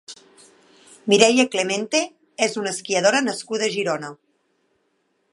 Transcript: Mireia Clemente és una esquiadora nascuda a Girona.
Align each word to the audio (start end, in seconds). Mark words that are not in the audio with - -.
Mireia 1.11 1.43
Clemente 1.55 2.01
és 2.47 2.57
una 2.61 2.73
esquiadora 2.77 3.21
nascuda 3.27 3.67
a 3.67 3.73
Girona. 3.75 4.09